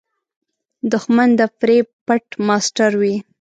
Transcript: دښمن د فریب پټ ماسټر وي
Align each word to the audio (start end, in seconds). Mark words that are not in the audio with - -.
دښمن 0.91 1.29
د 1.39 1.41
فریب 1.59 1.87
پټ 2.05 2.25
ماسټر 2.47 2.91
وي 3.01 3.15